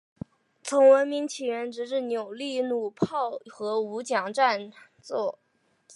[0.63, 5.33] 从文明起源直至扭力弩炮和五桨座战船。